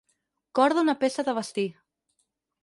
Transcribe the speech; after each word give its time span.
Corda 0.59 0.83
una 0.85 0.95
peça 1.03 1.27
de 1.29 1.37
vestir. 1.41 1.67